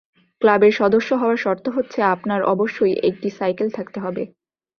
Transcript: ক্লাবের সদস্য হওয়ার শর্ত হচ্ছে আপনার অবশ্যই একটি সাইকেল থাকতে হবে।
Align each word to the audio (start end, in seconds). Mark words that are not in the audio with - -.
ক্লাবের 0.41 0.73
সদস্য 0.73 1.09
হওয়ার 1.13 1.37
শর্ত 1.37 1.65
হচ্ছে 1.69 1.99
আপনার 2.13 2.41
অবশ্যই 2.43 2.95
একটি 3.09 3.27
সাইকেল 3.29 3.67
থাকতে 3.71 3.97
হবে। 3.99 4.23